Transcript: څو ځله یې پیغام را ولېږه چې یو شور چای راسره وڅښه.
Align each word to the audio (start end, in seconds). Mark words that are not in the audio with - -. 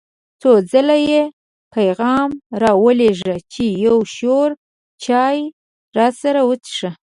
څو 0.41 0.51
ځله 0.71 0.97
یې 1.09 1.23
پیغام 1.75 2.29
را 2.61 2.71
ولېږه 2.83 3.35
چې 3.53 3.63
یو 3.85 3.97
شور 4.15 4.49
چای 5.05 5.37
راسره 5.97 6.41
وڅښه. 6.49 6.91